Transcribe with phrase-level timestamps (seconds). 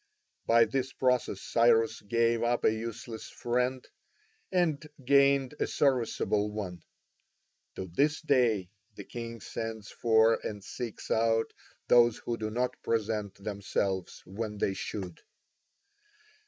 [0.47, 3.87] By this process Cyrus gave up a useless friend
[4.51, 6.81] and gained a serviceable one.
[7.75, 11.53] To this day the king sends for and seeks out
[11.87, 15.21] those who do not present themselves when they should.